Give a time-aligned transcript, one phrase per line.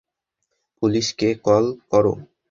[0.77, 2.05] Police কে call কর।